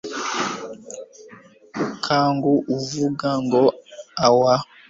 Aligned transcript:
ukanga 1.85 2.49
uvuga 2.75 3.29
ngo 3.43 3.63
awa 4.25 4.55